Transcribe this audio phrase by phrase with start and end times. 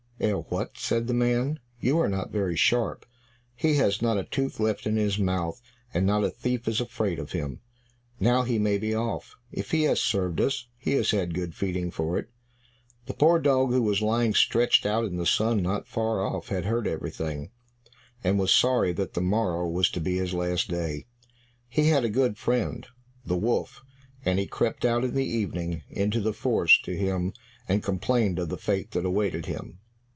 [0.23, 0.33] "Eh!
[0.33, 1.57] what?" said the man.
[1.79, 3.07] "You are not very sharp.
[3.55, 5.59] He has not a tooth left in his mouth,
[5.95, 7.59] and not a thief is afraid of him;
[8.19, 9.35] now he may be off.
[9.51, 12.29] If he has served us, he has had good feeding for it."
[13.07, 16.65] The poor dog, who was lying stretched out in the sun not far off, had
[16.65, 17.49] heard everything,
[18.23, 21.07] and was sorry that the morrow was to be his last day.
[21.67, 22.85] He had a good friend,
[23.25, 23.81] the wolf,
[24.23, 27.33] and he crept out in the evening into the forest to him,
[27.67, 29.79] and complained of the fate that awaited him.